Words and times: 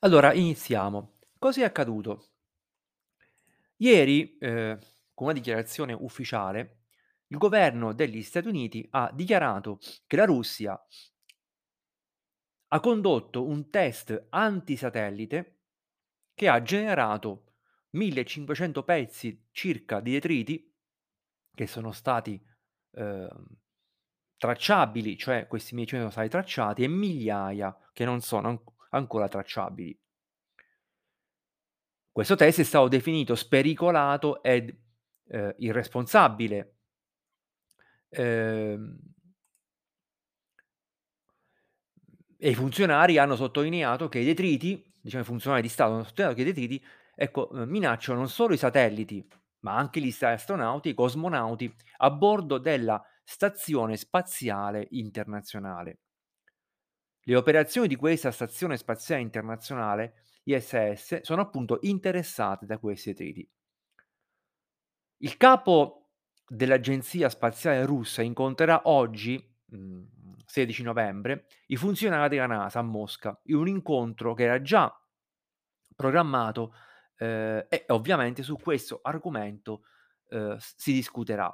Allora, 0.00 0.34
iniziamo. 0.34 1.14
Cos'è 1.38 1.62
accaduto? 1.62 2.32
Ieri, 3.78 4.36
ehm, 4.38 4.78
con 5.14 5.26
una 5.28 5.32
dichiarazione 5.34 5.92
ufficiale, 5.92 6.82
il 7.28 7.38
governo 7.38 7.92
degli 7.92 8.22
Stati 8.22 8.48
Uniti 8.48 8.86
ha 8.90 9.10
dichiarato 9.12 9.78
che 10.06 10.16
la 10.16 10.24
Russia 10.24 10.78
ha 12.72 12.80
condotto 12.80 13.46
un 13.46 13.68
test 13.70 14.26
antisatellite 14.30 15.58
che 16.34 16.48
ha 16.48 16.62
generato 16.62 17.54
1500 17.90 18.84
pezzi 18.84 19.48
circa 19.50 20.00
di 20.00 20.12
detriti 20.12 20.72
che 21.54 21.66
sono 21.66 21.90
stati, 21.92 22.40
ehm, 22.92 23.46
tracciabili, 24.36 25.16
cioè 25.18 25.46
questi 25.46 25.74
1500 25.74 26.10
sono 26.10 26.26
stati 26.28 26.28
tracciati 26.28 26.82
e 26.84 26.88
migliaia 26.88 27.76
che 27.92 28.04
non 28.04 28.20
sono 28.20 28.48
anc 28.48 28.62
ancora 28.90 29.28
tracciabili. 29.28 29.96
Questo 32.12 32.34
test 32.34 32.60
è 32.60 32.64
stato 32.64 32.88
definito 32.88 33.34
spericolato 33.36 34.42
ed, 34.42 34.74
ehm, 35.28 35.54
irresponsabile. 35.58 36.74
Ehm 38.12 38.98
e 42.36 42.50
i 42.50 42.54
funzionari 42.54 43.18
hanno 43.18 43.36
sottolineato 43.36 44.08
che 44.08 44.18
i 44.20 44.24
detriti, 44.24 44.82
diciamo 45.00 45.22
i 45.22 45.26
funzionari 45.26 45.62
di 45.62 45.68
Stato 45.68 45.92
hanno 45.92 46.04
sottolineato 46.04 46.42
che 46.42 46.48
i 46.48 46.52
detriti, 46.52 46.84
ecco, 47.14 47.48
uhm, 47.52 47.68
minacciano 47.68 48.18
non 48.18 48.28
solo 48.28 48.54
i 48.54 48.56
satelliti, 48.56 49.26
ma 49.60 49.76
anche 49.76 50.00
gli 50.00 50.14
astronauti, 50.20 50.88
i 50.90 50.94
cosmonauti 50.94 51.72
a 51.98 52.10
bordo 52.10 52.56
della 52.58 53.02
Stazione 53.22 53.96
Spaziale 53.96 54.86
Internazionale. 54.92 55.98
Le 57.24 57.34
operazioni 57.36 57.86
di 57.86 57.96
questa 57.96 58.30
Stazione 58.30 58.76
Spaziale 58.78 59.20
Internazionale, 59.22 60.24
ISS, 60.44 61.20
sono 61.22 61.42
appunto 61.42 61.78
interessate 61.82 62.66
da 62.66 62.78
questi 62.78 63.10
detriti. 63.12 63.48
Il 65.18 65.36
capo 65.36 66.08
dell'Agenzia 66.46 67.28
Spaziale 67.28 67.84
Russa 67.84 68.22
incontrerà 68.22 68.82
oggi, 68.84 69.42
mhmm, 69.66 70.34
16 70.46 70.82
novembre, 70.82 71.46
i 71.66 71.76
funzionari 71.76 72.28
della 72.30 72.46
NASA 72.46 72.80
a 72.80 72.82
Mosca, 72.82 73.38
in 73.44 73.56
un 73.56 73.68
incontro 73.68 74.34
che 74.34 74.44
era 74.44 74.60
già 74.62 74.92
programmato, 75.94 76.74
ehm, 77.16 77.66
e 77.68 77.84
ovviamente 77.88 78.42
su 78.42 78.56
questo 78.56 79.00
argomento, 79.02 79.82
s 80.28 80.74
si 80.76 80.92
discuterà. 80.92 81.52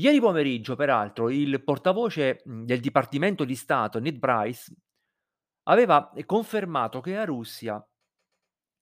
Ieri 0.00 0.20
pomeriggio, 0.20 0.76
peraltro, 0.76 1.28
il 1.28 1.60
portavoce, 1.64 2.40
mhmm, 2.44 2.64
del 2.64 2.78
Dipartimento 2.78 3.44
di 3.44 3.56
Stato 3.56 3.98
Ned 3.98 4.20
Price 4.20 4.72
aveva, 5.64 6.12
confermato 6.26 7.00
che 7.00 7.14
la 7.14 7.24
Russia 7.24 7.84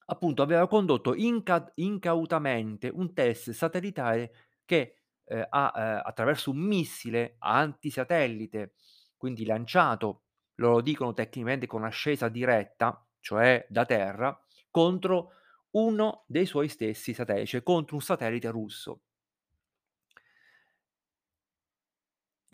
appunto 0.09 0.43
aveva 0.43 0.69
condotto 0.69 1.15
incat 1.15 1.73
incautamente 1.77 2.89
un 2.89 3.13
test 3.13 3.51
satellitare 3.51 4.33
che, 4.65 5.03
ehm, 5.25 5.47
ha, 5.51 5.73
ehm, 5.75 6.01
attraverso 6.05 6.51
un 6.51 6.59
missile 6.59 7.37
antisatellite, 7.39 8.75
quindi 9.17 9.45
lanciato, 9.45 10.23
loro 10.57 10.81
dicono 10.81 11.13
tecnicamente 11.13 11.67
con 11.67 11.85
ascesa 11.85 12.29
diretta, 12.29 13.05
cioè 13.21 13.67
da 13.69 13.85
terra, 13.85 14.39
contro 14.71 15.33
uno 15.73 16.25
dei 16.29 16.47
suoi 16.47 16.69
stessi 16.69 17.13
satelliti, 17.13 17.47
cioè 17.49 17.63
contro 17.63 17.97
un 17.97 18.03
satellite 18.03 18.49
russo. 18.51 19.01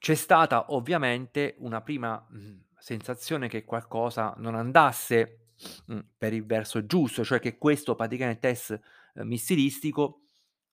C'è 0.03 0.15
stata 0.17 0.73
ovviamente 0.73 1.55
una 1.59 1.81
prima, 1.81 2.27
mhmm, 2.29 2.65
sensazione 2.77 3.47
che 3.49 3.65
qualcosa 3.65 4.35
non 4.39 4.57
andasse, 4.57 5.51
mhmm, 5.87 6.01
per 6.19 6.33
il 6.33 6.45
verso 6.45 6.85
giusto, 6.87 7.23
cioè 7.25 7.39
che 7.39 7.57
questo 7.57 7.95
praticamente 7.95 8.41
test, 8.49 8.81
ehm, 9.15 9.29
missilistico 9.29 10.23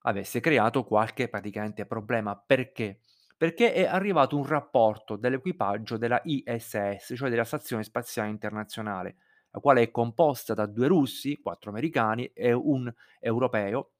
avesse 0.03 0.39
creato 0.39 0.83
qualche 0.83 1.27
praticamente 1.29 1.85
problema. 1.85 2.35
Perché? 2.43 3.01
Perché 3.37 3.71
è 3.73 3.85
arrivato 3.85 4.35
un 4.35 4.47
rapporto 4.47 5.15
dell'equipaggio 5.15 5.97
della 5.97 6.19
ISS, 6.23 7.13
cioè 7.15 7.29
della 7.29 7.43
Stazione 7.43 7.83
Spaziale 7.83 8.29
Internazionale, 8.29 9.17
la 9.51 9.59
quale 9.59 9.83
è 9.83 9.91
composta 9.91 10.55
da 10.55 10.65
2 10.65 10.87
russi, 10.87 11.37
4 11.37 11.69
americani 11.69 12.25
e 12.33 12.51
1 12.51 12.91
europeo. 13.19 13.91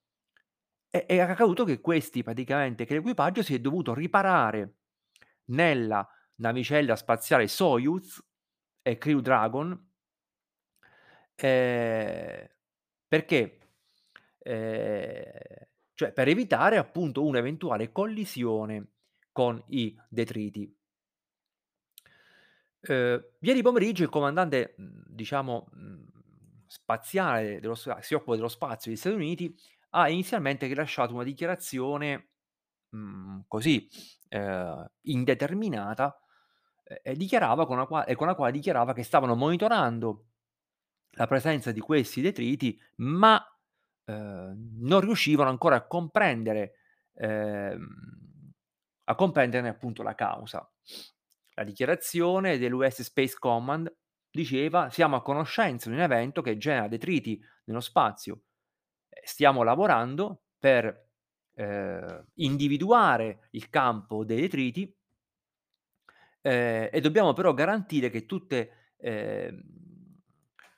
E 0.92 1.06
è 1.06 1.20
accaduto 1.20 1.66
che 1.66 1.80
questi 1.82 2.24
praticamente 2.24 2.86
che 2.86 2.96
l'equipaggio 2.96 3.44
si 3.44 3.54
è 3.54 3.60
dovuto 3.60 3.94
riparare 3.94 4.79
nella 5.50 6.08
navicella 6.36 6.96
spaziale 6.96 7.48
Soyuz 7.48 8.24
e 8.82 8.98
Crew 8.98 9.20
Dragon 9.20 9.88
ehm, 11.36 12.48
perché? 13.08 13.58
Ehm, 14.40 15.32
cioè 15.94 16.12
per 16.14 16.28
evitare 16.30 16.78
appunto 16.78 17.26
un'eventuale 17.26 17.92
collisione 17.92 18.88
con 19.32 19.62
i 19.68 19.96
detriti. 20.08 20.74
Uhm, 22.82 23.22
ieri 23.42 23.62
pomeriggio 23.62 24.04
il 24.04 24.10
comandante, 24.10 24.76
diciamo, 24.78 25.68
spaziale 26.68 27.60
dello 27.60 27.76
si 27.76 28.14
occupa 28.14 28.36
dello 28.36 28.48
spazio 28.48 28.90
degli 28.92 29.00
Stati 29.00 29.16
Uniti, 29.16 29.54
ha 29.92 30.10
inizialmente 30.10 30.66
rilasciato 30.68 31.14
una 31.14 31.24
dichiarazione, 31.24 32.30
mhmm, 32.92 33.44
così, 33.48 33.88
ehm, 34.30 34.90
indeterminata, 35.04 36.20
e 37.04 37.16
dichiarava 37.16 37.66
con 37.68 37.78
la 37.78 37.86
qua 37.86 38.06
e 38.06 38.16
con 38.16 38.28
la 38.28 38.36
quale 38.36 38.52
dichiarava 38.52 38.94
che 38.94 39.04
stavano 39.04 39.36
monitorando 39.36 40.26
la 41.14 41.28
presenza 41.28 41.72
di 41.72 41.80
questi 41.82 42.22
detriti, 42.22 42.80
ma, 42.98 43.42
uhm, 44.06 44.78
non 44.82 45.02
riuscivano 45.02 45.50
ancora 45.50 45.78
a 45.78 45.88
comprendere 45.88 46.74
ehm, 47.16 47.88
a 49.06 49.16
comprenderne 49.16 49.70
appunto 49.70 50.04
la 50.04 50.16
causa. 50.16 50.70
La 51.56 51.64
dichiarazione 51.64 52.58
dell'US 52.60 53.02
Space 53.04 53.36
Command 53.40 53.92
diceva: 54.32 54.90
"Siamo 54.92 55.16
a 55.18 55.22
conoscenza 55.24 55.90
di 55.90 55.96
un 55.96 56.02
evento 56.02 56.42
che 56.42 56.58
genera 56.58 56.88
detriti 56.88 57.42
nello 57.66 57.82
spazio. 57.82 58.42
Stiamo 59.24 59.64
lavorando 59.64 60.44
per, 60.60 61.09
ehm, 61.60 62.26
individuare 62.36 63.48
il 63.52 63.70
campo 63.70 64.24
dei 64.26 64.42
detriti" 64.42 64.94
"ehm, 66.46 66.90
e 66.92 67.02
dobbiamo 67.02 67.34
però 67.34 67.54
garantire 67.54 68.10
che 68.10 68.26
tutte, 68.26 68.94
ehm, 68.98 69.62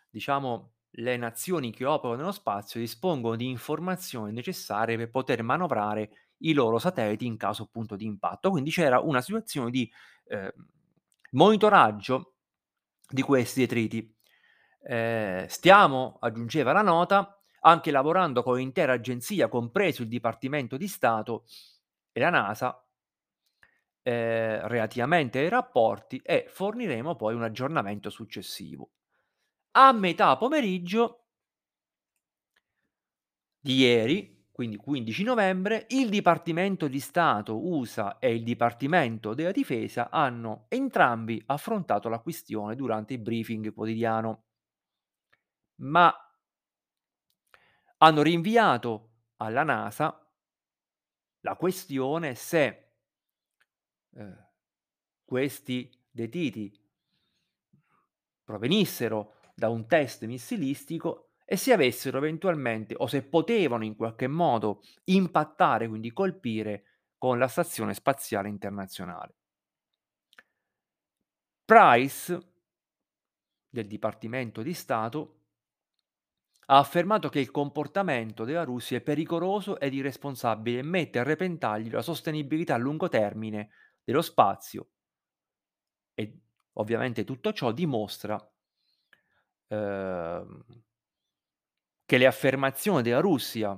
diciamo 0.09 0.73
le 0.95 1.15
nazioni 1.17 1.71
che 1.71 1.85
operano 1.85 2.17
nello 2.19 2.31
spazio 2.33 2.79
dispongono 2.79 3.35
di 3.37 3.47
informazioni 3.49 4.33
necessarie 4.33 4.97
per 4.97 5.09
poter 5.09 5.41
manovrare 5.43 6.09
i 6.39 6.53
loro 6.53 6.79
satelliti 6.79 7.25
in 7.25 7.37
caso 7.37 7.63
appunto 7.63 7.95
di 7.95 8.05
impatto." 8.05 8.49
Quindi 8.51 8.71
c'era 8.71 8.99
una 8.99 9.21
situazione 9.21 9.69
di, 9.71 9.89
ehm, 10.27 10.51
monitoraggio 11.31 12.35
di 13.09 13.21
questi 13.21 13.61
detriti. 13.61 14.15
Ehm, 14.83 15.45
"Stiamo" 15.47 16.17
aggiungeva 16.21 16.71
la 16.73 16.81
nota, 16.81 17.40
"anche 17.61 17.91
lavorando 17.91 18.43
con 18.43 18.57
l'intera 18.57 18.93
agenzia, 18.93 19.47
compreso 19.47 20.01
il 20.03 20.07
Dipartimento 20.09 20.77
di 20.77 20.87
Stato 20.87 21.45
e 22.11 22.19
la 22.19 22.29
NASA" 22.29 22.83
"ehm, 24.03 24.67
relativamente 24.67 25.39
ai 25.39 25.49
rapporti 25.49 26.19
e 26.23 26.45
forniremo 26.47 27.15
poi 27.15 27.35
un 27.35 27.43
aggiornamento 27.43 28.09
successivo." 28.09 28.89
A 29.73 29.91
metà 29.93 30.37
pomeriggio 30.37 31.25
di 33.59 33.75
ieri, 33.77 34.45
quindi 34.51 34.75
15 34.77 35.23
novembre, 35.23 35.85
il 35.89 36.09
Dipartimento 36.09 36.87
di 36.87 36.99
Stato 36.99 37.57
USA 37.67 38.17
e 38.19 38.33
il 38.35 38.43
Dipartimento 38.43 39.33
della 39.33 39.51
Difesa 39.51 40.09
hanno 40.11 40.65
entrambi 40.69 41.41
affrontato 41.47 42.07
la 42.09 42.19
questione 42.19 42.75
durante 42.75 43.13
il 43.13 43.19
briefing 43.19 43.73
quotidiano. 43.73 44.43
Ma 45.83 46.13
hanno 48.03 48.21
rinviato 48.21 49.09
alla 49.37 49.63
NASA 49.63 50.17
la 51.41 51.55
questione 51.55 52.35
se 52.35 52.93
ehm, 54.11 54.49
questi 55.23 55.89
detriti 56.09 56.77
provenissero 58.43 59.35
da 59.55 59.69
un 59.69 59.87
test 59.87 60.25
missilistico 60.25 61.31
e 61.45 61.57
se 61.57 61.73
avessero 61.73 62.17
eventualmente 62.17 62.95
o 62.97 63.07
se 63.07 63.23
potevano 63.23 63.83
in 63.83 63.95
qualche 63.95 64.27
modo 64.27 64.81
impattare, 65.05 65.87
quindi 65.87 66.11
colpire 66.11 66.85
con 67.17 67.37
la 67.37 67.47
Stazione 67.47 67.93
Spaziale 67.93 68.49
Internazionale. 68.49 69.35
Price 71.65 72.53
del 73.69 73.87
Dipartimento 73.87 74.61
di 74.61 74.73
Stato 74.73 75.40
ha 76.71 76.77
affermato 76.77 77.29
che 77.29 77.39
il 77.39 77.51
comportamento 77.51 78.45
della 78.45 78.63
Russia 78.63 78.97
è 78.97 79.01
pericoloso 79.01 79.79
ed 79.79 79.93
irresponsabile 79.93 80.79
e 80.79 80.83
mette 80.83 81.19
a 81.19 81.23
repentaglio 81.23 81.95
la 81.97 82.01
sostenibilità 82.01 82.75
a 82.75 82.77
lungo 82.77 83.09
termine 83.09 83.69
dello 84.03 84.21
spazio. 84.21 84.89
E 86.13 86.39
ovviamente 86.73 87.25
tutto 87.25 87.51
ciò 87.51 87.73
dimostra 87.73 88.37
ehm 89.71 90.47
che 92.05 92.17
le 92.19 92.27
affermazioni 92.27 93.01
della 93.01 93.21
Russia 93.21 93.75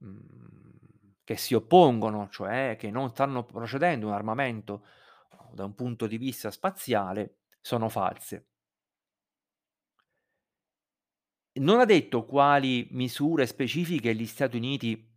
mhmm, 0.00 1.14
che 1.24 1.36
si 1.36 1.54
oppongono, 1.54 2.28
cioè 2.30 2.76
che 2.78 2.90
non 2.90 3.10
stanno 3.10 3.44
procedendo 3.44 4.06
un 4.06 4.12
armamento 4.12 4.84
da 5.52 5.64
un 5.64 5.74
punto 5.74 6.06
di 6.06 6.18
vista 6.18 6.50
spaziale, 6.50 7.38
sono 7.60 7.88
false. 7.88 8.46
Non 11.58 11.80
ha 11.80 11.84
detto 11.86 12.24
quali 12.26 12.86
misure 12.90 13.46
specifiche 13.46 14.14
gli 14.14 14.26
Stati 14.26 14.56
Uniti, 14.56 15.10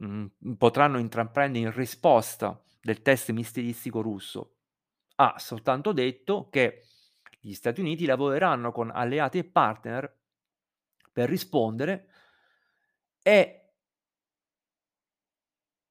mhmm, 0.00 0.54
potranno 0.58 0.98
intraprendere 0.98 1.66
in 1.66 1.72
risposta 1.72 2.60
del 2.80 3.00
test 3.02 3.30
missilistico 3.30 4.00
russo. 4.00 4.56
Ha 5.16 5.34
soltanto 5.38 5.92
detto 5.92 6.48
che 6.50 6.82
gli 7.40 7.52
Stati 7.52 7.80
Uniti 7.80 8.06
lavoreranno 8.06 8.72
con 8.72 8.90
alleati 8.90 9.38
e 9.38 9.44
partner 9.44 10.12
per 11.12 11.28
rispondere 11.28 12.06
e 13.26 13.64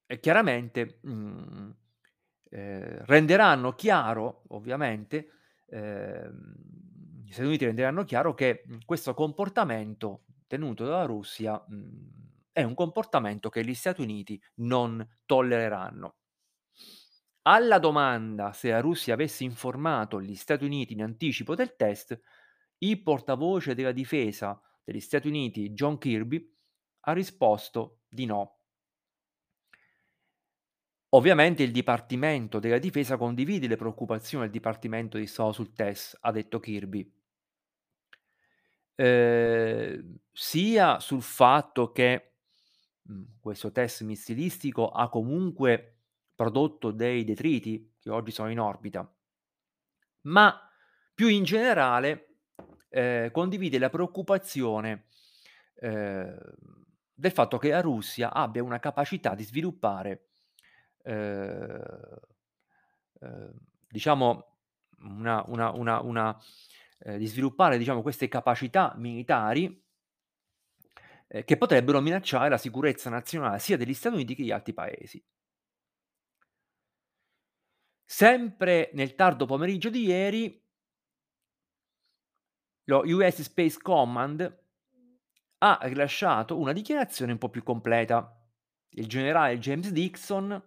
e 0.06 0.20
chiaramente, 0.20 1.00
mhmm, 1.02 1.76
ehm, 2.50 3.06
renderanno 3.06 3.74
chiaro 3.74 4.44
ovviamente, 4.50 5.30
gli 5.68 6.30
Stati 7.34 7.48
Uniti 7.48 7.66
renderanno 7.66 8.04
chiaro 8.04 8.34
che, 8.34 8.64
mhmm, 8.66 8.80
questo 8.86 9.14
comportamento 9.14 10.26
tenuto 10.48 10.86
dalla 10.86 11.06
Russia, 11.06 11.62
mhmm, 11.68 12.22
è 12.52 12.64
un 12.64 12.74
comportamento 12.76 13.50
che 13.50 13.66
gli 13.66 13.74
Stati 13.74 14.02
Uniti 14.02 14.42
non 14.56 15.06
tollereranno. 15.26 16.16
Alla 17.44 17.80
domanda 17.80 18.52
se 18.54 18.70
la 18.70 18.80
Russia 18.82 19.14
avesse 19.14 19.44
informato 19.46 20.22
gli 20.22 20.36
Stati 20.36 20.64
Uniti 20.66 20.94
in 20.94 21.04
anticipo 21.04 21.56
del 21.56 21.76
test, 21.76 22.20
il 22.80 23.02
portavoce 23.02 23.76
della 23.76 23.92
difesa 23.94 24.62
degli 24.84 25.00
Stati 25.00 25.28
Uniti 25.28 25.70
John 25.72 25.98
Kirby 25.98 26.54
ha 27.02 27.14
risposto 27.14 28.02
di 28.10 28.26
no. 28.26 28.60
Ovviamente 31.16 31.64
il 31.64 31.72
Dipartimento 31.72 32.60
della 32.60 32.78
Difesa 32.78 33.18
condivide 33.18 33.68
le 33.68 33.78
preoccupazioni 33.78 34.44
del 34.44 34.52
Dipartimento 34.54 35.18
di 35.18 35.26
Stato 35.28 35.54
sul 35.54 35.74
test, 35.74 36.18
ha 36.22 36.32
detto 36.32 36.60
Kirby. 36.60 37.10
Ehm, 39.00 40.18
sia 40.32 41.00
sul 41.00 41.22
fatto 41.24 41.92
che, 41.92 42.34
mhmm, 43.04 43.40
questo 43.40 43.72
test 43.72 44.04
missilistico 44.04 44.90
ha 44.90 45.10
comunque 45.10 45.96
prodotto 46.36 46.92
dei 46.92 47.24
detriti 47.24 47.96
che 48.00 48.10
oggi 48.12 48.32
sono 48.32 48.52
in 48.52 48.60
orbita. 48.60 49.12
Ma 50.26 50.58
più 51.14 51.28
in 51.28 51.44
generale, 51.44 52.36
ehm, 52.90 53.32
condivide 53.32 53.78
la 53.78 53.90
preoccupazione, 53.90 55.06
ehm, 55.76 56.38
del 57.14 57.32
fatto 57.32 57.58
che 57.58 57.70
la 57.70 57.82
Russia 57.82 58.32
abbia 58.34 58.64
una 58.64 58.80
capacità 58.80 59.36
di 59.36 59.44
sviluppare 59.44 60.28
ehm, 61.04 62.20
diciamo 63.88 64.48
una 65.00 65.44
una 65.48 65.72
una 65.72 66.00
una 66.02 66.38
ehm, 67.04 67.18
di 67.18 67.26
sviluppare 67.28 67.78
diciamo 67.78 68.02
queste 68.02 68.28
capacità 68.28 68.94
militari 68.98 69.84
ehm, 71.28 71.44
che 71.44 71.58
potrebbero 71.58 72.02
minacciare 72.02 72.50
la 72.50 72.58
sicurezza 72.58 73.10
nazionale 73.10 73.60
sia 73.60 73.78
degli 73.78 73.94
Stati 73.94 74.16
Uniti 74.16 74.36
che 74.36 74.44
di 74.44 74.52
altri 74.52 74.74
paesi. 74.74 75.24
Sempre 78.06 78.92
nel 78.94 79.16
tardo 79.16 79.46
pomeriggio 79.46 79.90
di 79.90 80.04
ieri 80.06 80.62
lo 82.86 83.02
US 83.06 83.42
Space 83.42 83.80
Command 83.82 84.62
ha 85.60 85.80
rilasciato 85.84 86.58
una 86.58 86.74
dichiarazione 86.74 87.32
un 87.32 87.38
po' 87.38 87.50
più 87.50 87.64
completa. 87.64 88.38
Il 88.96 89.08
generale 89.08 89.58
James 89.58 89.90
Dixon 89.90 90.62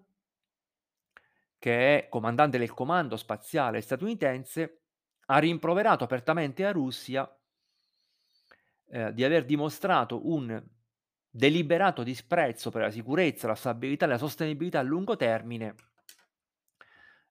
che 1.59 1.99
è 1.99 2.09
comandante 2.09 2.59
del 2.59 2.73
comando 2.73 3.17
spaziale 3.17 3.81
statunitense, 3.81 4.86
ha 5.26 5.38
rimproverato 5.38 6.05
apertamente 6.05 6.62
la 6.62 6.73
Russia 6.73 7.28
ehm, 8.88 9.11
di 9.11 9.25
aver 9.25 9.44
dimostrato 9.44 10.28
un 10.31 10.62
deliberato 11.28 12.02
disprezzo 12.02 12.70
per 12.70 12.82
la 12.82 12.90
sicurezza, 12.90 13.46
la 13.46 13.55
stabilità 13.55 14.06
e 14.06 14.08
la 14.08 14.19
sostenibilità 14.19 14.78
a 14.78 14.82
lungo 14.82 15.17
termine 15.17 15.75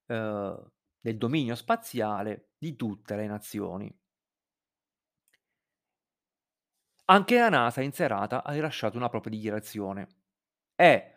ehm, 0.07 0.71
del 0.99 1.17
dominio 1.17 1.55
spaziale 1.55 2.49
di 2.57 2.75
tutte 2.75 3.15
le 3.15 3.27
nazioni. 3.27 3.95
Anche 7.05 7.37
la 7.39 7.49
NASA 7.49 7.81
in 7.81 7.91
serata 7.91 8.43
ha 8.43 8.51
rilasciato 8.51 8.97
una 8.97 9.09
propria 9.09 9.33
dichiarazione 9.35 10.07
e, 10.75 11.13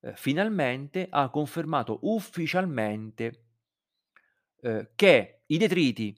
ehm, 0.00 0.14
finalmente 0.14 1.06
ha 1.10 1.28
confermato 1.30 1.98
ufficialmente 2.02 3.49
ehm, 4.62 4.90
che 4.94 5.42
i 5.46 5.58
detriti 5.58 6.14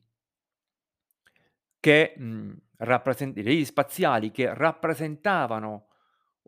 che, 1.80 2.14
mhmm, 2.16 2.56
rappresen 2.78 3.30
i 3.30 3.32
detriti 3.32 3.64
spaziali 3.64 4.30
che 4.30 4.52
rappresentavano 4.54 5.86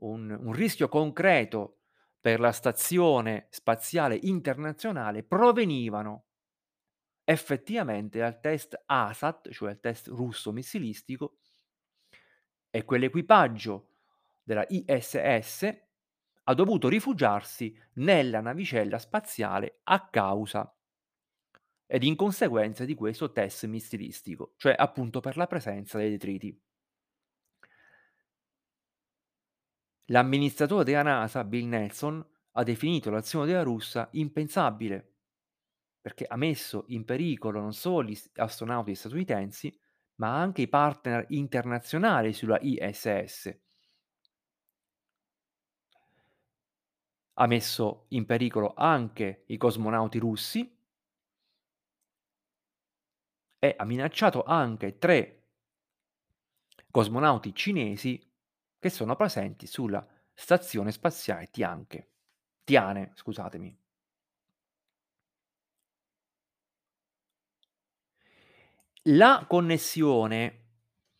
un 0.01 0.31
un 0.31 0.53
rischio 0.53 0.89
concreto 0.89 1.79
per 2.21 2.41
la 2.41 2.53
stazione 2.53 3.47
spaziale 3.51 4.19
internazionale 4.23 5.23
provenivano 5.23 6.25
effettivamente 7.27 8.19
dal 8.19 8.39
test 8.41 8.83
ASAT, 8.87 9.51
cioè 9.51 9.73
il 9.73 9.81
test 9.81 10.09
russo 10.09 10.53
missilistico 10.53 11.37
e 12.71 12.85
quell'equipaggio 12.85 13.89
della 14.43 14.65
ISS 14.69 15.73
ha 16.47 16.55
dovuto 16.55 16.89
rifugiarsi 16.89 17.75
nella 17.95 18.41
navicella 18.41 18.99
spaziale 18.99 19.81
a 19.85 20.09
causa 20.09 20.75
ed 21.95 22.03
in 22.03 22.17
conseguenza 22.17 22.85
di 22.85 22.97
questo 22.97 23.31
test 23.31 23.67
missilistico, 23.67 24.55
cioè 24.57 24.75
appunto 24.77 25.21
per 25.21 25.37
la 25.37 25.47
presenza 25.47 25.97
dei 25.97 26.11
detriti. 26.11 26.61
L'amministratore 30.07 30.83
della 30.83 31.03
NASA, 31.03 31.45
Bill 31.45 31.69
Nelson, 31.69 32.27
ha 32.51 32.65
definito 32.65 33.11
l'azione 33.11 33.47
della 33.47 33.63
Russia 33.63 34.09
impensabile, 34.11 35.19
perché 36.01 36.27
ha 36.27 36.35
messo 36.35 36.83
in 36.89 37.05
pericolo 37.05 37.61
non 37.61 37.73
solo 37.73 38.09
gli 38.09 38.21
astronauti 38.39 38.93
statunitensi, 38.97 39.73
ma 40.17 40.37
anche 40.37 40.63
i 40.63 40.69
partner 40.69 41.27
internazionali 41.29 42.33
sulla 42.33 42.59
ISS. 42.61 43.57
Ha 47.35 47.47
messo 47.47 48.07
in 48.09 48.27
pericolo 48.27 48.75
anche 48.75 49.45
i 49.47 49.57
cosmonauti 49.57 50.19
russi 50.19 50.74
e 53.65 53.75
ha 53.79 53.85
minacciato 53.87 54.43
anche 54.43 54.99
3 54.99 55.43
cosmonauti 56.91 57.55
cinesi 57.55 58.31
che 58.79 58.91
sono 58.91 59.17
presenti 59.17 59.67
sulla 59.67 60.07
stazione 60.35 60.93
spaziale 60.93 61.47
Tianche 61.47 62.11
Tiane, 62.63 63.13
scusatemi. 63.15 63.75
La 69.05 69.47
connessione 69.49 70.65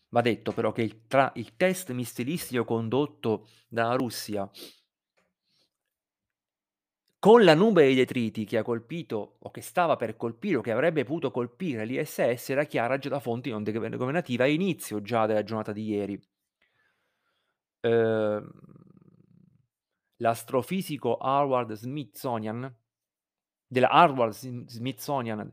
va 0.09 0.21
detto 0.21 0.53
però 0.53 0.71
che 0.73 0.83
il 0.83 1.07
tra 1.07 1.33
il 1.37 1.57
test 1.57 1.93
missilistico 1.93 2.65
condotto 2.65 3.49
dalla 3.69 3.95
Russia 3.95 4.51
con 7.25 7.43
la 7.43 7.55
nube 7.55 7.89
di 7.89 7.95
detriti 7.95 8.45
che 8.45 8.59
ha 8.59 8.63
colpito 8.63 9.37
o 9.39 9.51
che 9.51 9.63
stava 9.63 9.97
per 9.97 10.15
colpire 10.15 10.59
o 10.59 10.61
che 10.61 10.73
avrebbe 10.73 11.05
potuto 11.05 11.31
colpire 11.31 11.87
l'ISS 11.87 12.51
era 12.51 12.65
chiara 12.65 12.99
già 12.99 13.09
da 13.09 13.19
fonti 13.19 13.49
non 13.49 13.63
governative 13.63 14.43
a 14.43 14.47
inizio 14.47 15.01
già 15.01 15.25
della 15.25 15.43
giornata 15.43 15.73
di 15.73 15.87
ieri. 15.87 16.23
Ehm, 17.81 18.51
l'astrofisico 20.17 21.17
Howard 21.19 21.73
Smithsonian 21.73 22.71
della 23.69 23.89
Harvard 23.89 24.35
Sm 24.35 24.67
Smithsonian 24.67 25.51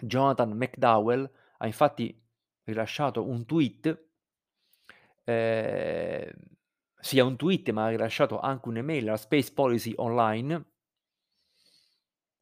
Jonathan 0.00 0.50
McDowell 0.56 1.30
ha 1.58 1.66
infatti 1.66 2.20
rilasciato 2.64 3.24
un 3.24 3.46
tweet 3.46 4.06
ehm, 5.22 6.57
sia 7.00 7.24
un 7.24 7.36
tweet, 7.36 7.70
ma 7.70 7.84
ha 7.86 7.88
rilasciato 7.88 8.40
anche 8.40 8.68
un'email 8.68 9.08
alla 9.08 9.16
Space 9.16 9.52
Policy 9.52 9.92
Online 9.96 10.64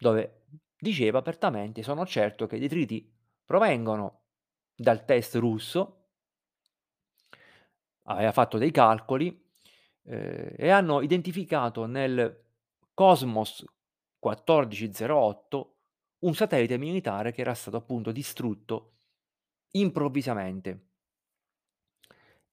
dove 0.00 0.44
diceva 0.78 1.18
apertamente: 1.18 1.82
"Sono 1.82 2.04
certo 2.06 2.46
che 2.46 2.56
i 2.56 2.60
detriti 2.60 3.10
provengono 3.44 4.24
dal 4.74 5.04
test 5.04 5.36
russo" 5.36 6.08
aveva 8.08 8.32
fatto 8.32 8.58
dei 8.58 8.70
calcoli, 8.70 9.28
ehm, 10.04 10.54
e 10.56 10.68
hanno 10.70 11.00
identificato 11.02 11.86
nel 11.86 12.44
Cosmos 12.94 13.64
1408 14.18 15.74
un 16.20 16.34
satellite 16.34 16.78
militare 16.78 17.32
che 17.32 17.40
era 17.42 17.54
stato 17.54 17.76
appunto 17.76 18.12
distrutto 18.12 18.94
improvvisamente. 19.72 20.86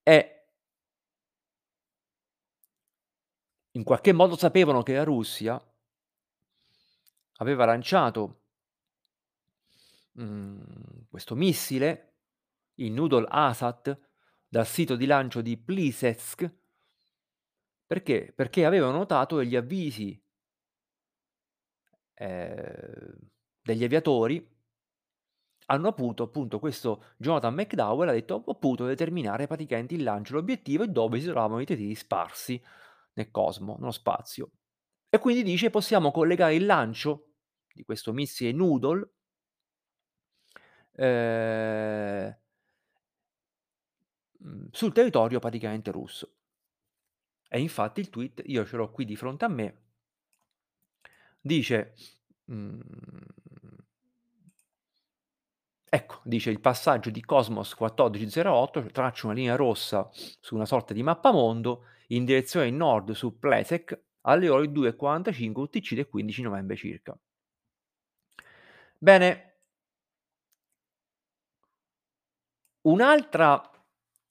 E 0.06 0.33
in 3.74 3.84
qualche 3.84 4.13
modo 4.13 4.36
sapevano 4.38 4.84
che 4.84 4.94
la 4.94 5.03
Russia 5.03 5.62
aveva 7.38 7.65
lanciato 7.65 8.42
mhmm, 10.13 11.08
questo 11.10 11.36
missile, 11.36 12.13
il 12.75 12.92
Noodle 12.92 13.25
Asat, 13.30 14.00
dal 14.48 14.65
sito 14.65 14.96
di 14.96 15.06
lancio 15.06 15.42
di 15.42 15.58
Plisetsk 15.58 16.51
perché? 17.86 18.34
Perché 18.36 18.65
avevano 18.65 18.98
notato 18.98 19.38
degli 19.38 19.56
avvisi 19.56 20.20
ehm, 22.15 23.15
degli 23.62 23.84
aviatori 23.84 24.51
hanno 25.68 25.88
avuto 25.88 26.24
appunto 26.24 26.60
questo 26.60 27.03
Jonathan 27.18 27.53
McDowell 27.53 28.10
ha 28.10 28.12
detto: 28.12 28.36
"Ho 28.46 28.56
potuto 28.56 28.86
determinare 28.86 29.48
praticamente 29.48 29.96
il 29.96 30.03
lancio, 30.03 30.34
l'obiettivo 30.36 30.84
e 30.84 30.88
dove 30.88 31.20
si 31.20 31.25
trovavano 31.25 31.60
i 31.62 31.65
tedeschi 31.65 31.96
sparsi 31.96 32.62
nel 33.13 33.32
cosmo, 33.32 33.75
nello 33.79 33.91
spazio". 33.91 34.51
E 35.10 35.20
quindi 35.20 35.43
dice: 35.43 35.70
"Possiamo 35.70 36.12
collegare 36.12 36.55
il 36.55 36.65
lancio 36.65 37.34
di 37.74 37.84
questo 37.84 38.13
missile 38.13 38.51
Noodle" 38.53 39.10
ehm 41.00 42.34
mhmm, 44.39 44.67
sul 44.72 44.93
territorio 44.93 45.39
praticamente 45.39 45.91
russo. 45.91 46.34
E 47.50 47.60
infatti 47.60 48.01
il 48.01 48.10
tweet, 48.10 48.41
io 48.48 48.65
ce 48.65 48.75
l'ho 48.75 48.91
qui 48.91 49.05
di 49.05 49.15
fronte 49.15 49.46
a 49.46 49.48
me 49.48 49.84
dice, 51.46 51.93
mhmm 52.48 52.82
ecco, 55.89 56.20
dice: 56.24 56.50
"Il 56.50 56.60
passaggio 56.60 57.10
di 57.10 57.22
Cosmos 57.24 57.74
1408 57.75 58.84
traccia 58.91 59.27
una 59.27 59.36
linea 59.36 59.55
rossa 59.55 60.10
su 60.12 60.55
una 60.55 60.65
sorta 60.65 60.93
di 60.93 61.03
mappamondo 61.03 61.84
in 62.08 62.26
direzione 62.26 62.70
nord 62.72 63.12
su 63.12 63.38
Plesetsk 63.40 64.00
alle 64.22 64.50
ore 64.50 64.72
2:45 64.72 65.64
UTC 65.64 65.94
del 65.96 66.08
15 66.08 66.42
novembre 66.42 66.76
circa". 66.76 67.18
Bene 69.02 69.52
Un'altra 72.86 73.62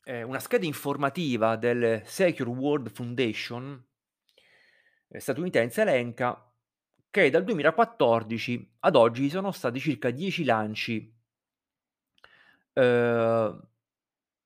ehm, 0.04 0.28
una 0.28 0.38
scheda 0.38 0.64
informativa 0.66 1.56
del 1.56 2.02
Secure 2.04 2.50
World 2.50 2.90
Foundation 2.90 3.82
ehm, 5.08 5.18
statunitense 5.20 5.82
elenca 5.82 6.46
che 7.10 7.30
dal 7.30 7.44
2014 7.44 8.76
ad 8.80 8.96
oggi 8.96 9.28
sono 9.30 9.52
stati 9.52 9.78
circa 9.80 10.10
10 10.10 10.44
lanci 10.44 11.12
uhm, 12.76 13.60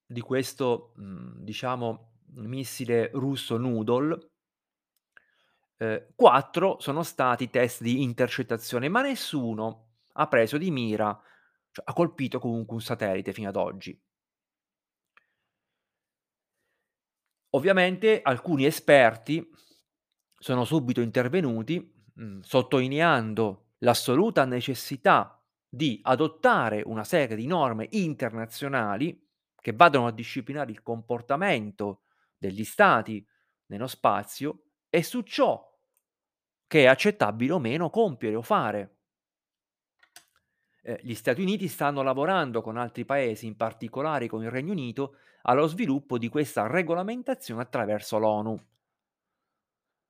di 0.07 0.21
questo, 0.21 0.93
mhmm, 0.97 1.43
diciamo 1.45 2.16
missile 2.35 3.11
russo 3.13 3.57
Noodle 3.59 4.31
uhm, 5.79 6.07
4 6.15 6.81
sono 6.81 7.03
stati 7.03 7.51
test 7.51 7.83
di 7.83 8.03
intercettazione, 8.03 8.89
ma 8.89 9.03
nessuno 9.03 9.89
ha 10.15 10.27
preso 10.29 10.57
di 10.59 10.71
mira 10.71 11.19
cioè 11.71 11.85
ha 11.87 11.93
colpito 11.93 12.39
comunque 12.39 12.75
un 12.77 12.81
satellite 12.81 13.33
fino 13.33 13.49
ad 13.51 13.57
oggi. 13.57 13.99
Ovviamente 17.51 18.21
alcuni 18.23 18.65
esperti 18.67 19.49
sono 20.39 20.65
subito 20.65 21.01
intervenuti, 21.01 21.93
mhmm, 22.15 22.41
sottolineando 22.41 23.71
l'assoluta 23.79 24.45
necessità 24.45 25.41
di 25.69 25.99
adottare 26.03 26.83
una 26.85 27.05
serie 27.05 27.37
di 27.37 27.47
norme 27.47 27.89
internazionali 27.93 29.25
che 29.61 29.73
vadano 29.73 30.07
a 30.07 30.13
disciplinare 30.13 30.71
il 30.71 30.83
comportamento 30.83 32.03
degli 32.47 32.65
stati 32.65 33.27
nello 33.67 33.87
spazio 33.87 34.63
e 34.89 35.03
su 35.03 35.23
ciò 35.23 35.67
che 36.67 36.83
è 36.83 36.87
accettabile 36.87 37.53
o 37.53 37.59
meno 37.59 37.91
compiere 37.91 38.37
o 38.37 38.43
fare. 38.43 38.97
Ehm, 40.83 40.99
gli 41.01 41.15
Stati 41.15 41.41
Uniti 41.41 41.69
stanno 41.69 42.03
lavorando 42.03 42.61
con 42.61 42.77
altri 42.77 43.05
paesi, 43.05 43.47
in 43.47 43.57
particolare 43.57 44.27
con 44.27 44.43
il 44.43 44.51
Regno 44.51 44.73
Unito, 44.73 45.17
allo 45.43 45.67
sviluppo 45.67 46.19
di 46.19 46.29
questa 46.29 46.67
regolamentazione 46.67 47.63
attraverso 47.63 48.19
l'ONU. 48.19 48.61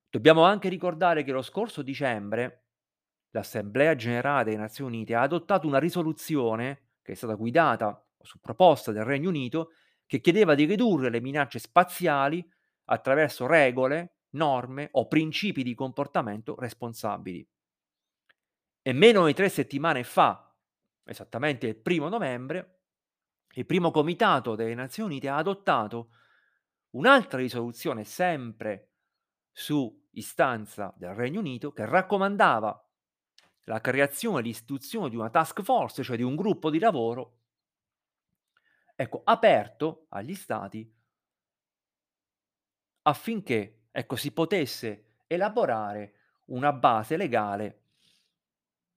Dobbiamo 0.09 0.45
anche 0.45 0.69
ricordare 0.69 1.25
che 1.25 1.33
lo 1.33 1.43
scorso 1.43 1.83
dicembre 1.83 2.63
l'Assemblea 3.31 3.95
Generale 3.95 4.45
delle 4.45 4.57
Nazioni 4.57 4.97
Unite 4.97 5.15
ha 5.15 5.21
adottato 5.21 5.67
una 5.67 5.79
risoluzione, 5.79 6.93
che 7.03 7.13
è 7.13 7.15
stata 7.15 7.35
guidata 7.35 8.03
su 8.23 8.41
proposta 8.41 8.93
del 8.93 9.05
Regno 9.05 9.29
Unito, 9.29 9.73
che 10.07 10.21
chiedeva 10.21 10.55
di 10.55 10.65
ridurre 10.65 11.11
le 11.11 11.21
minacce 11.21 11.59
spaziali 11.59 12.49
attraverso 12.85 13.47
regole, 13.47 14.21
norme 14.31 14.89
o 14.93 15.09
principi 15.09 15.63
di 15.63 15.75
comportamento 15.75 16.55
responsabili. 16.59 17.47
E 18.83 18.93
meno 18.93 19.27
di 19.27 19.35
3 19.35 19.49
settimane 19.49 20.05
fa, 20.05 20.55
esattamente 21.05 21.67
il 21.67 21.77
primo 21.77 22.09
novembre, 22.09 22.81
il 23.55 23.67
primo 23.67 23.91
comitato 23.91 24.55
delle 24.55 24.75
Nazioni 24.75 25.15
Unite 25.15 25.29
ha 25.29 25.37
adottato 25.37 26.11
un'altra 26.91 27.39
risoluzione, 27.39 28.05
sempre 28.05 28.91
su 29.51 30.07
istanza 30.13 30.95
del 30.97 31.15
Regno 31.15 31.41
Unito, 31.41 31.73
che 31.73 31.85
raccomandava 31.85 32.91
la 33.65 33.81
creazione 33.81 34.39
e 34.39 34.43
l'istituzione 34.43 35.09
di 35.09 35.17
una 35.17 35.31
task 35.31 35.63
force, 35.63 36.03
cioè 36.03 36.17
di 36.17 36.23
un 36.23 36.37
gruppo 36.37 36.71
di 36.71 36.79
lavoro 36.79 37.39
ecco, 38.97 39.21
aperto 39.25 40.07
agli 40.09 40.35
stati 40.35 40.93
affinché, 43.03 43.87
ecco, 43.93 44.17
si 44.17 44.33
potesse 44.33 45.19
elaborare 45.27 46.15
una 46.47 46.73
base 46.73 47.17
legale 47.17 47.83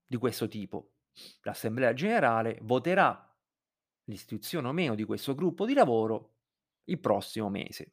di 0.06 0.16
questo 0.16 0.48
tipo. 0.48 0.94
L'Assemblea 1.42 1.92
Generale 1.92 2.58
voterà 2.62 3.24
l'istituzione 4.04 4.68
o 4.68 4.72
meno 4.72 4.94
di 4.94 5.04
questo 5.04 5.34
gruppo 5.34 5.66
di 5.66 5.74
lavoro 5.74 6.34
il 6.84 6.98
prossimo 6.98 7.48
mese. 7.48 7.92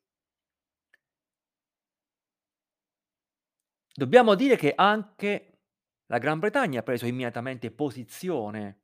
Dobbiamo 3.94 4.36
dire 4.36 4.56
che 4.56 4.74
anche 4.76 5.60
la 6.06 6.20
Gran 6.20 6.40
Bretagna 6.40 6.80
ha 6.80 6.84
preso 6.84 7.06
immediatamente 7.06 7.72
posizione, 7.72 8.82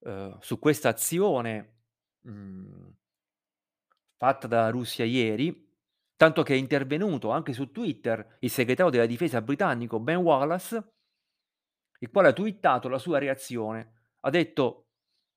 uhm, 0.00 0.38
su 0.40 0.58
questa 0.58 0.88
azione, 0.88 1.81
mhmm 2.24 2.94
fatta 4.16 4.46
dalla 4.46 4.70
Russia 4.70 5.04
ieri, 5.04 5.68
tanto 6.16 6.42
che 6.42 6.54
è 6.54 6.56
intervenuto 6.56 7.30
anche 7.30 7.52
su 7.52 7.72
Twitter 7.72 8.36
il 8.40 8.50
segretario 8.50 8.90
della 8.92 9.06
difesa 9.06 9.42
britannico 9.42 9.98
Ben 9.98 10.18
Wallace 10.18 10.92
il 12.02 12.10
quale 12.10 12.28
ha 12.28 12.32
twittato 12.32 12.88
la 12.88 12.98
sua 12.98 13.18
reazione. 13.18 13.92
Ha 14.20 14.30
detto: 14.30 14.86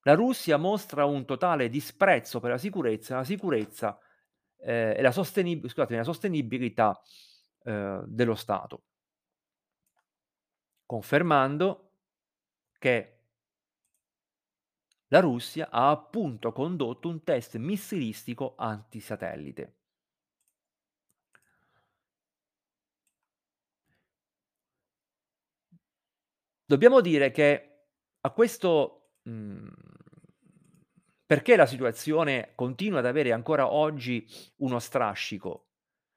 "La 0.02 0.14
Russia 0.16 0.58
mostra 0.58 1.06
un 1.06 1.26
totale 1.26 1.70
disprezzo 1.70 2.40
per 2.40 2.50
la 2.52 2.58
sicurezza, 2.58 3.18
la 3.18 3.24
sicurezza, 3.24 4.00
ehm, 4.58 4.94
e 4.98 5.02
la 5.02 5.12
sostenib 5.12 5.68
scusatemi, 5.68 5.98
la 6.00 6.04
sostenibilità, 6.04 7.00
uhm, 7.66 8.04
dello 8.08 8.36
Stato". 8.36 8.82
Confermando 10.86 11.94
che 12.78 13.15
la 15.08 15.20
Russia 15.20 15.70
ha 15.70 15.90
appunto 15.90 16.52
condotto 16.52 17.08
un 17.10 17.24
test 17.24 17.58
missilistico 17.58 18.56
antisatellite. 18.58 19.76
Dobbiamo 26.68 27.00
dire 27.00 27.30
che 27.32 27.88
a 28.22 28.32
questo 28.32 29.18
mhmm, 29.24 29.70
perché 31.26 31.56
la 31.56 31.66
situazione 31.66 32.54
continua 32.56 33.00
ad 33.00 33.06
avere 33.06 33.32
ancora 33.32 33.72
oggi 33.72 34.28
uno 34.58 34.80
strascico? 34.80 35.70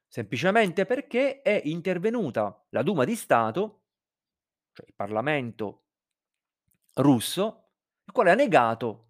Semplicemente 0.06 0.86
perché 0.86 1.42
è 1.42 1.60
intervenuta 1.64 2.66
la 2.70 2.82
Duma 2.82 3.04
di 3.04 3.14
Stato, 3.14 3.84
cioè 4.72 4.86
il 4.86 4.94
Parlamento 4.94 5.84
russo, 6.94 7.67
il 8.08 8.14
quale 8.14 8.30
ha 8.30 8.34
negato, 8.34 9.08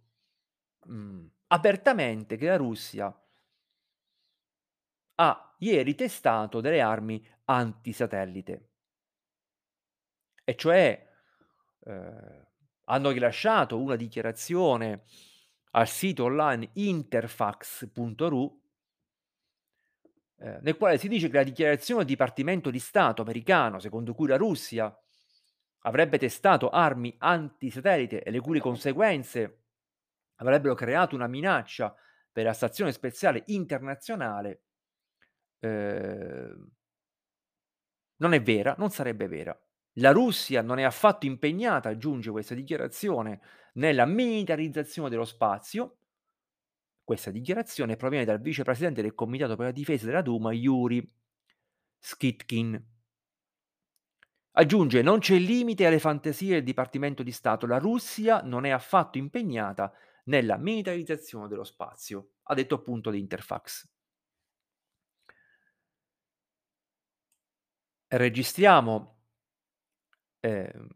mhmm, 0.87 1.31
apertamente 1.49 2.37
che 2.37 2.47
la 2.49 2.57
Russia 2.57 3.17
ha 5.17 5.55
ieri 5.59 5.95
testato 5.95 6.61
delle 6.61 6.81
armi 6.81 7.25
antisatellite. 7.45 8.69
E 10.45 10.55
cioè, 10.57 11.07
uhm, 11.81 12.47
hanno 12.85 13.11
rilasciato 13.11 13.79
una 13.81 13.97
dichiarazione 13.97 15.03
al 15.73 15.87
sito 15.89 16.25
online 16.25 16.71
interfax.ru 16.75 18.61
ehm, 20.39 20.59
nel 20.63 20.77
quale 20.77 20.99
si 20.99 21.09
dice 21.09 21.29
che 21.29 21.37
la 21.37 21.43
dichiarazione 21.43 22.01
del 22.01 22.09
Dipartimento 22.11 22.71
di 22.71 22.79
Stato 22.79 23.23
americano, 23.23 23.79
secondo 23.79 24.15
cui 24.15 24.29
la 24.29 24.37
Russia 24.37 24.97
avrebbe 25.83 26.19
testato 26.19 26.71
armi 26.71 27.15
antisatellite 27.19 28.23
e 28.23 28.31
le 28.31 28.41
cui 28.41 28.61
conseguenze 28.61 29.63
avrebbero 30.37 30.75
creato 30.75 31.15
una 31.15 31.27
minaccia 31.27 31.95
per 32.31 32.45
la 32.45 32.53
Stazione 32.53 32.93
Spaziale 32.93 33.43
Internazionale, 33.47 34.63
ehm 35.61 36.71
non 38.19 38.33
è 38.33 38.43
vera, 38.43 38.75
non 38.79 38.91
sarebbe 38.91 39.29
vera. 39.29 39.59
La 39.95 40.13
Russia 40.13 40.63
non 40.63 40.79
è 40.79 40.83
affatto 40.83 41.27
impegnata, 41.27 41.89
aggiunge 41.89 42.31
questa 42.31 42.55
dichiarazione, 42.55 43.41
nella 43.75 44.07
militarizzazione 44.07 45.09
dello 45.09 45.25
spazio. 45.25 45.99
Questa 47.03 47.31
dichiarazione 47.31 47.97
proviene 47.97 48.25
dal 48.25 48.41
vicepresidente 48.41 49.03
del 49.03 49.15
Comitato 49.15 49.57
per 49.57 49.67
la 49.67 49.73
difesa 49.73 50.07
della 50.07 50.23
Duma, 50.23 50.53
Yuri 50.53 51.11
Skitkin. 51.99 52.98
Aggiunge: 54.59 55.01
"Non 55.01 55.21
c'è 55.21 55.39
limite 55.39 55.87
alle 55.87 55.99
fantasie 55.99 56.53
del 56.57 56.63
Dipartimento 56.63 57.23
di 57.23 57.33
Stato. 57.33 57.65
La 57.67 57.79
Russia 57.79 58.43
non 58.43 58.67
è 58.67 58.71
affatto 58.71 59.17
impegnata 59.17 59.91
nella 60.25 60.59
militarizzazione 60.59 61.49
dello 61.49 61.65
spazio", 61.65 62.33
ha 62.43 62.53
detto 62.55 62.75
appunto 62.75 63.09
l'Interfax. 63.09 63.89
Registriamo 68.11 68.95
ehm, 70.45 70.89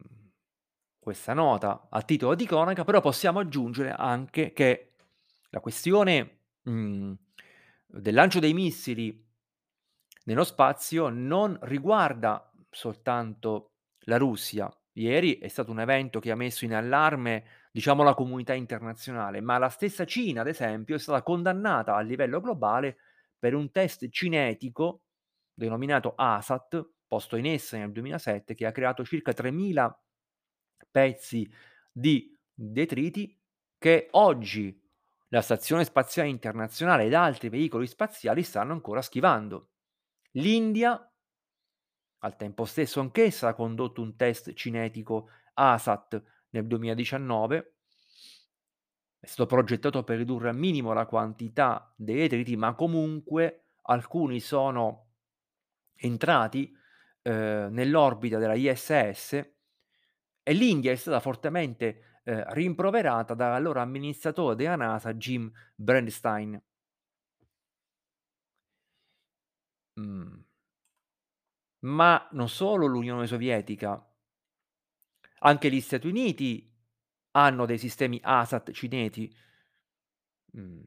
questa 0.99 1.33
nota 1.33 1.87
a 1.89 2.01
titolo 2.01 2.35
di 2.35 2.45
cronaca, 2.45 2.83
però 2.83 3.01
possiamo 3.01 3.39
aggiungere 3.39 3.91
anche 3.91 4.53
che 4.53 4.93
la 5.49 5.59
questione, 5.59 6.39
mhmm, 6.63 7.15
del 7.87 8.13
lancio 8.13 8.39
dei 8.39 8.53
missili 8.53 9.21
nello 10.25 10.43
spazio 10.43 11.09
non 11.09 11.57
riguarda 11.63 12.49
soltanto 12.73 13.71
la 14.05 14.17
Russia. 14.17 14.71
Ieri 14.93 15.39
è 15.39 15.47
stato 15.47 15.71
un 15.71 15.79
evento 15.79 16.19
che 16.19 16.31
ha 16.31 16.35
messo 16.35 16.65
in 16.65 16.73
allarme, 16.73 17.45
diciamo, 17.71 18.03
la 18.03 18.13
comunità 18.13 18.53
internazionale, 18.53 19.41
ma 19.41 19.57
la 19.57 19.69
stessa 19.69 20.05
Cina, 20.05 20.41
ad 20.41 20.47
esempio, 20.47 20.95
è 20.95 20.99
stata 20.99 21.23
condannata 21.23 21.95
a 21.95 22.01
livello 22.01 22.39
globale 22.39 22.97
per 23.39 23.55
un 23.55 23.71
test 23.71 24.07
cinetico 24.09 25.03
denominato 25.53 26.13
ASAT, 26.15 26.89
posto 27.07 27.35
in 27.35 27.45
essere 27.45 27.81
nel 27.81 27.91
2007, 27.91 28.53
che 28.53 28.65
ha 28.65 28.71
creato 28.71 29.03
circa 29.03 29.33
3000 29.33 30.03
pezzi 30.91 31.51
di 31.91 32.37
detriti 32.53 33.37
che 33.77 34.07
oggi 34.11 34.79
la 35.29 35.41
Stazione 35.41 35.83
Spaziale 35.83 36.29
Internazionale 36.29 37.05
ed 37.05 37.13
altri 37.13 37.49
veicoli 37.49 37.87
spaziali 37.87 38.43
stanno 38.43 38.73
ancora 38.73 39.01
schivando. 39.01 39.71
L'India, 40.33 41.11
al 42.23 42.35
tempo 42.35 42.65
stesso 42.65 42.99
anch'essa, 42.99 43.49
ha 43.49 43.53
condotto 43.53 44.01
un 44.01 44.15
test 44.15 44.53
cinetico 44.53 45.29
ASAT 45.53 46.21
nel 46.49 46.67
2019. 46.67 47.75
È 49.19 49.25
stato 49.25 49.45
progettato 49.47 50.03
per 50.03 50.17
ridurre 50.17 50.49
al 50.49 50.57
minimo 50.57 50.91
la 50.93 51.05
quantità 51.05 51.93
dei 51.95 52.15
detriti, 52.17 52.55
ma 52.57 52.75
comunque 52.75 53.67
alcuni 53.83 54.39
sono 54.39 55.07
entrati, 55.95 56.73
ehm, 57.21 57.73
nell'orbita 57.73 58.37
della 58.37 58.53
ISS 58.55 59.33
e 60.43 60.53
l'India 60.53 60.91
è 60.91 60.95
stata 60.95 61.19
fortemente, 61.19 62.21
ehm, 62.23 62.43
rimproverata 62.53 63.33
dall'allora 63.33 63.81
amministratore 63.81 64.55
della 64.55 64.75
NASA 64.75 65.13
Jim 65.13 65.51
Bridenstine. 65.75 66.61
Mh. 69.97 70.42
Ma 71.83 72.27
non 72.31 72.49
solo 72.49 72.85
l'Unione 72.85 73.27
Sovietica. 73.27 74.05
Anche 75.39 75.69
gli 75.69 75.81
Stati 75.81 76.07
Uniti 76.07 76.71
hanno 77.31 77.65
dei 77.65 77.77
sistemi 77.77 78.19
ASAT 78.21 78.71
cineti. 78.71 79.33
Mhmm, 80.53 80.83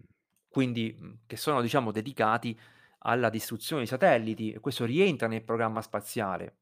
quindi, 0.49 0.97
mhmm, 0.99 1.19
che 1.27 1.37
sono 1.37 1.61
diciamo 1.61 1.91
dedicati 1.93 2.59
alla 3.01 3.29
distruzione 3.29 3.83
di 3.83 3.89
satelliti 3.89 4.53
e 4.53 4.61
questo 4.61 4.85
rientra 4.85 5.29
nel 5.29 5.43
programma 5.45 5.83
spaziale. 5.83 6.57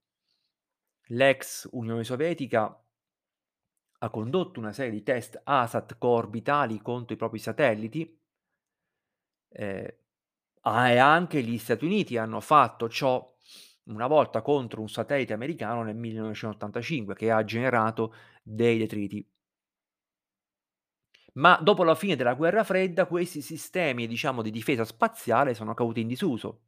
L'ex 1.09 1.67
Unione 1.73 2.05
Sovietica 2.05 2.79
ha 3.99 4.11
condotto 4.11 4.61
una 4.61 4.73
serie 4.73 4.93
di 4.93 5.03
test 5.03 5.41
ASAT 5.43 5.99
co-orbitali 5.99 6.81
contro 6.81 7.15
i 7.15 7.19
propri 7.19 7.39
satelliti. 7.39 8.21
Ah, 10.63 10.89
e 10.91 10.97
anche 10.99 11.43
gli 11.43 11.59
Stati 11.59 11.85
Uniti 11.85 12.17
hanno 12.17 12.41
fatto 12.41 12.89
ciò 12.89 13.34
una 13.85 14.07
volta 14.07 14.43
contro 14.43 14.81
un 14.81 14.89
satellite 14.89 15.33
americano 15.33 15.83
nel 15.83 15.97
1985 15.97 17.15
che 17.15 17.31
ha 17.31 17.45
generato 17.45 18.15
dei 18.43 18.79
detriti. 18.79 19.27
Ma 21.35 21.59
dopo 21.61 21.83
la 21.83 21.95
fine 21.95 22.17
della 22.17 22.35
guerra 22.35 22.63
fredda 22.63 23.07
questi 23.07 23.43
sistemi, 23.43 24.07
diciamo, 24.07 24.41
di 24.41 24.51
difesa 24.51 24.85
spaziale 24.85 25.55
sono 25.55 25.75
caduti 25.75 26.01
in 26.01 26.07
disuso. 26.09 26.63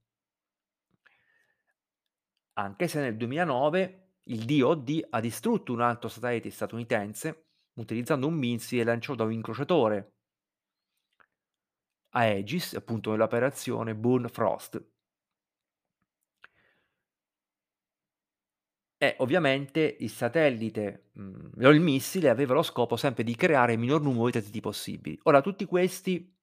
Anche 2.55 2.88
se 2.88 3.00
nel 3.00 3.16
2009 3.16 4.14
il 4.24 4.44
DoD 4.44 5.07
ha 5.11 5.20
distrutto 5.20 5.72
un 5.72 5.83
altro 5.83 6.09
satellite 6.09 6.50
statunitense 6.50 7.46
utilizzando 7.74 8.26
un 8.26 8.35
missile 8.35 8.85
lanciato 8.85 9.18
da 9.18 9.24
un 9.24 9.33
incrociatore. 9.33 10.14
Aegis, 12.11 12.74
appunto 12.74 13.11
nell'operazione 13.11 13.94
Burn 13.94 14.29
Frost. 14.29 14.95
E 18.98 19.14
ovviamente 19.18 19.96
il 20.00 20.11
satellite, 20.11 21.11
mhmm, 21.12 21.50
o 21.62 21.68
il 21.68 21.80
missile 21.80 22.30
aveva 22.30 22.54
lo 22.54 22.62
scopo 22.62 22.96
sempre 22.96 23.24
di 23.24 23.35
creare 23.37 23.74
il 23.74 23.78
minor 23.78 24.00
numero 24.00 24.24
di 24.26 24.32
detriti 24.32 24.61
possibili. 24.61 25.18
Ora 25.24 25.42
tutti 25.42 25.66
questi 25.66 26.35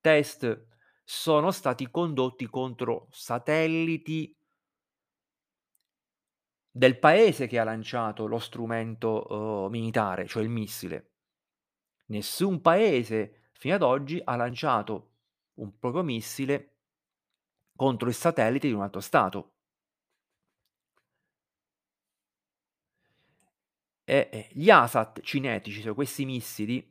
test 0.00 0.66
sono 1.04 1.50
stati 1.50 1.90
condotti 1.90 2.46
contro 2.46 3.08
satelliti 3.10 4.34
del 6.72 6.98
paese 6.98 7.46
che 7.46 7.58
ha 7.58 7.64
lanciato 7.64 8.26
lo 8.26 8.38
strumento, 8.38 9.26
uhm, 9.28 9.70
militare, 9.70 10.26
cioè 10.26 10.42
il 10.42 10.48
missile. 10.48 11.10
Nessun 12.06 12.60
paese 12.60 13.50
fino 13.52 13.74
ad 13.74 13.82
oggi 13.82 14.20
ha 14.22 14.36
lanciato 14.36 15.10
un 15.54 15.78
proprio 15.78 16.02
missile 16.02 16.76
contro 17.76 18.08
il 18.08 18.14
satellite 18.14 18.68
di 18.68 18.72
un 18.74 18.82
altro 18.82 19.00
stato. 19.00 19.52
E, 24.10 24.48
gli 24.50 24.70
ASAT 24.70 25.20
cinetici, 25.20 25.82
cioè 25.82 25.94
questi 25.94 26.24
missili 26.24 26.84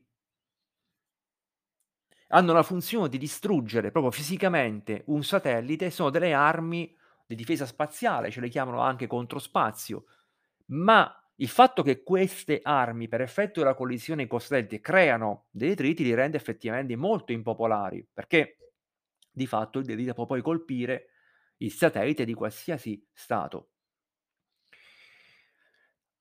hanno 2.30 2.54
la 2.54 2.64
funzione 2.64 3.10
di 3.10 3.18
distruggere 3.18 3.92
proprio 3.92 4.10
fisicamente 4.10 5.04
un 5.08 5.22
satellite, 5.24 5.90
sono 5.90 6.12
delle 6.12 6.32
armi 6.32 6.96
di 7.26 7.36
difesa 7.36 7.66
spaziale, 7.66 8.32
ce 8.32 8.40
le 8.40 8.48
chiamano 8.48 8.80
anche 8.80 9.06
controspazio, 9.06 10.06
ma 10.68 11.14
il 11.36 11.50
fatto 11.50 11.84
che 11.84 12.04
queste 12.04 12.62
armi, 12.64 13.10
per 13.10 13.20
effetto 13.20 13.60
della 13.60 13.74
collisione 13.74 14.26
satelliti, 14.30 14.80
creano 14.80 15.48
dei 15.52 15.70
detriti 15.70 16.04
li 16.04 16.14
rende 16.14 16.38
effettivamente 16.38 16.96
molto 16.96 17.34
impopolari, 17.34 18.08
perché 18.14 18.72
di 19.30 19.46
fatto 19.46 19.80
il 19.80 19.86
detrito 19.86 20.14
può 20.14 20.26
poi 20.26 20.42
colpire 20.42 21.10
il 21.58 21.72
satellite 21.74 22.24
di 22.24 22.34
qualsiasi 22.34 23.06
stato. 23.12 23.72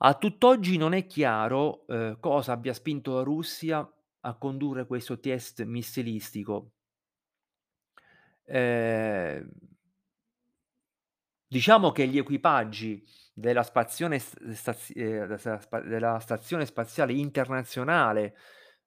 A 0.00 0.14
tutt'oggi 0.14 0.76
non 0.76 0.92
è 0.92 1.06
chiaro, 1.06 1.82
uhm, 1.88 2.20
cosa 2.20 2.52
abbia 2.52 2.72
spinto 2.72 3.14
la 3.16 3.22
Russia 3.22 3.84
a 4.20 4.34
condurre 4.36 4.86
questo 4.86 5.18
test 5.18 5.64
missilistico. 5.64 6.70
Ehm 8.48 9.50
diciamo 11.52 11.92
che 11.92 12.06
gli 12.06 12.18
equipaggi 12.18 13.02
della 13.32 13.62
spazione 13.62 14.18
staz 14.18 14.90
ehm, 14.94 15.34
spa 15.58 15.80
della 15.80 16.18
Stazione 16.18 16.66
Spaziale 16.66 17.14
Internazionale, 17.14 18.36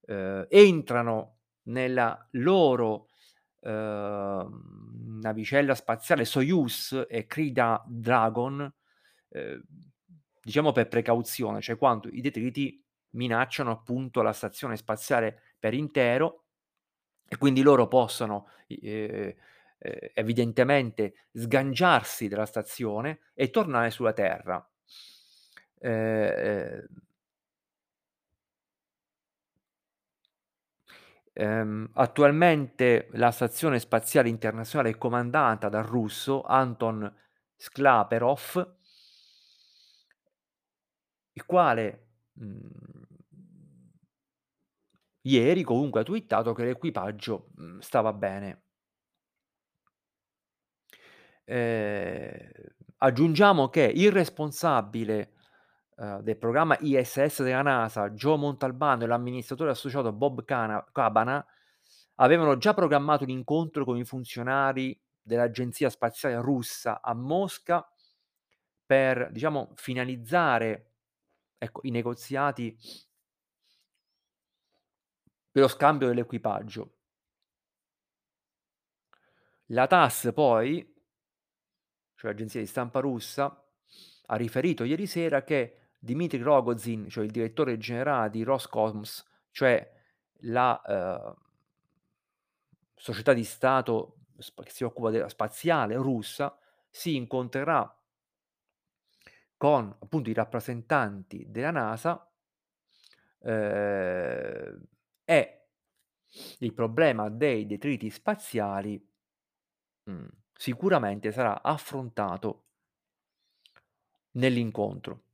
uhm, 0.02 0.46
entrano 0.48 1.38
nella 1.64 2.28
loro, 2.34 3.08
uhm, 3.62 5.20
navicella 5.22 5.74
spaziale 5.74 6.24
Soyuz 6.24 7.06
e 7.10 7.26
Crew 7.26 7.52
Da 7.52 7.84
Dragon, 7.88 8.72
uhm, 9.30 9.62
diciamo 10.42 10.72
per 10.72 10.88
precauzione, 10.88 11.62
cioè 11.62 11.78
quando 11.78 12.08
i 12.10 12.22
detriti 12.22 12.84
minacciano 13.12 13.72
appunto 13.72 14.22
la 14.22 14.34
stazione 14.34 14.78
spaziale 14.78 15.42
per 15.60 15.74
intero 15.74 16.46
e 17.28 17.38
quindi 17.38 17.62
loro 17.62 17.88
possono 17.88 18.48
i 18.68 18.80
ehm, 18.82 19.34
ehm, 19.80 20.10
evidentemente 20.14 21.14
sganciarsi 21.34 22.28
dalla 22.28 22.46
stazione 22.46 23.20
e 23.34 23.50
tornare 23.50 23.92
sulla 23.92 24.14
Terra. 24.14 24.66
Ehm 25.82 26.88
Ehm, 31.34 31.90
attualmente 31.94 33.08
la 33.14 33.32
Stazione 33.32 33.80
Spaziale 33.80 34.30
Internazionale 34.30 34.90
è 34.92 34.98
comandata 34.98 35.70
dal 35.70 35.84
russo 35.84 36.44
Anton 36.44 37.12
Sklaperov 37.56 38.76
il 41.36 41.46
quale, 41.46 42.08
mhmm 42.34 42.70
ieri 45.26 45.62
comunque 45.62 46.00
ha 46.00 46.04
twittato 46.04 46.52
che 46.54 46.64
l'equipaggio, 46.66 47.50
mhmm, 47.56 47.80
stava 47.80 48.12
bene. 48.12 48.62
Ehm, 51.48 52.50
aggiungiamo 52.98 53.70
che 53.70 53.92
il 53.94 54.12
responsabile, 54.12 55.34
uhm, 55.98 56.22
del 56.22 56.38
programma 56.38 56.78
ISS 56.80 57.44
della 57.44 57.62
NASA, 57.62 58.10
Joe 58.12 58.38
Montalbano, 58.38 59.04
e 59.04 59.08
l'amministratore 59.08 59.72
associato 59.72 60.12
Bob 60.14 60.46
Cana 60.46 60.84
Cabana, 60.92 61.44
avevano 62.16 62.58
già 62.58 62.74
programmato 62.74 63.24
un 63.24 63.30
incontro 63.32 63.84
con 63.86 63.98
i 63.98 64.06
funzionari 64.06 65.00
dell'Agenzia 65.22 65.90
Spaziale 65.90 66.40
Russa 66.42 67.02
a 67.02 67.14
Mosca 67.14 67.86
per, 68.86 69.30
diciamo, 69.32 69.72
finalizzare, 69.76 70.91
ecco, 71.64 71.82
i 71.84 71.92
negoziati 71.92 72.76
per 75.52 75.62
lo 75.62 75.68
scambio 75.68 76.08
dell'equipaggio. 76.08 76.98
La 79.68 79.86
TASS 79.86 80.32
poi 80.34 80.92
cioè 82.16 82.32
l'agenzia 82.32 82.60
di 82.60 82.68
stampa 82.68 83.00
russa, 83.00 83.64
ha 84.28 84.36
riferito 84.36 84.84
ieri 84.84 85.08
sera 85.08 85.44
che 85.44 85.90
Dmitry 85.98 86.40
Rogozin, 86.40 87.10
cioè 87.10 87.24
il 87.24 87.32
direttore 87.32 87.78
generale 87.78 88.30
di 88.30 88.44
Roscosmos, 88.44 89.26
cioè 89.52 89.92
la, 90.42 90.82
uhm 90.86 91.50
società 93.02 93.34
di 93.34 93.44
stato 93.44 94.18
che 94.38 94.70
si 94.70 94.84
occupa 94.84 95.10
della 95.10 95.28
spaziale 95.28 95.96
russa, 95.96 96.56
si 96.88 97.16
incontrerà 97.16 98.01
con 99.62 99.96
appunto 100.00 100.32
i 100.32 100.34
rappresentanti 100.34 101.46
della 101.48 101.70
NASA 101.70 102.28
ehm, 103.44 104.84
e 105.24 105.68
il 106.58 106.74
problema 106.74 107.30
dei 107.30 107.68
detriti 107.68 108.10
spaziali 108.10 109.08
mhmm, 110.06 110.28
sicuramente 110.52 111.32
sarà 111.32 111.62
affrontato 111.62 112.70
nell'incontro. 114.32 115.26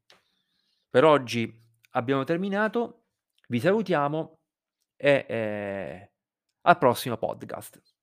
Per 0.90 1.06
oggi 1.06 1.66
abbiamo 1.92 2.26
terminato, 2.26 3.06
vi 3.48 3.62
salutiamo 3.62 4.40
e, 4.98 5.26
ehm, 5.26 6.10
al 6.64 6.78
prossimo 6.78 7.16
podcast. 7.16 7.97